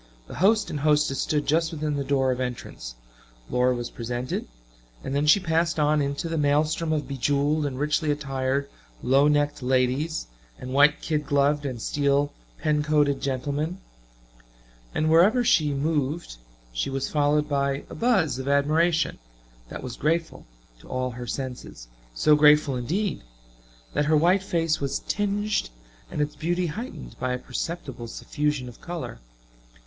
[0.25, 2.95] The host and hostess stood just within the door of entrance;
[3.51, 4.47] Laura was presented,
[5.03, 8.67] and then she passed on into the maelstrom of be jeweled and richly attired
[9.03, 10.25] low necked ladies
[10.57, 13.77] and white kid gloved and steel pen coated gentlemen
[14.95, 16.37] and wherever she moved
[16.73, 19.19] she was followed by a buzz of admiration
[19.69, 20.47] that was grateful
[20.79, 23.21] to all her senses so grateful, indeed,
[23.93, 25.69] that her white face was tinged
[26.09, 29.19] and its beauty heightened by a perceptible suffusion of color.